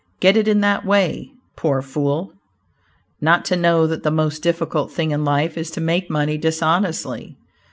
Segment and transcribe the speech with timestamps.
[0.19, 2.33] Get it in that way." Poor fool!
[3.21, 7.37] Not to know that the most difficult thing in life is to make money dishonestly!